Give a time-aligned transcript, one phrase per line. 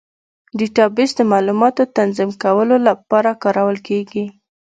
[0.57, 4.25] ډیټابیس د معلوماتو تنظیم کولو لپاره کارول کېږي.